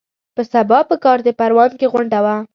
په 0.35 0.41
سبا 0.53 0.79
په 0.89 0.95
کارته 1.03 1.31
پروان 1.39 1.71
کې 1.79 1.91
غونډه 1.93 2.19
وه. 2.23 2.35